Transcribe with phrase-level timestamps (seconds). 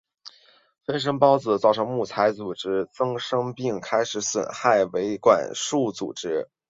[0.83, 6.49] 分生孢子造成木材组织增生并开始损害维管束系统。